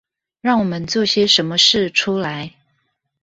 [0.41, 2.55] 讓我們做些什麼事出來